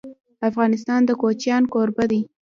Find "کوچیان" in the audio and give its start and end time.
1.21-1.63